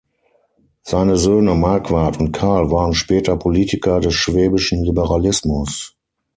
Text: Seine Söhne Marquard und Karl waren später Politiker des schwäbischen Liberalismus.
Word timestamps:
Seine 0.81 1.15
Söhne 1.15 1.53
Marquard 1.53 2.19
und 2.19 2.31
Karl 2.31 2.71
waren 2.71 2.95
später 2.95 3.37
Politiker 3.37 3.99
des 3.99 4.15
schwäbischen 4.15 4.83
Liberalismus. 4.83 5.95